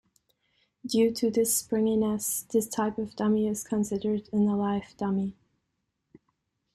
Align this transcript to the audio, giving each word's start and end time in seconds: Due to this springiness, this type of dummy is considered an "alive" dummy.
Due 0.83 1.13
to 1.13 1.29
this 1.29 1.53
springiness, 1.55 2.47
this 2.51 2.67
type 2.67 2.97
of 2.97 3.15
dummy 3.15 3.47
is 3.47 3.63
considered 3.63 4.27
an 4.33 4.47
"alive" 4.47 4.95
dummy. 4.97 5.35